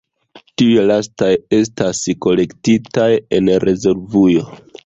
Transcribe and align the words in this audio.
Tiuj 0.61 0.85
lastaj 0.91 1.29
estas 1.59 2.01
kolektitaj 2.27 3.09
en 3.41 3.55
rezervujo. 3.69 4.53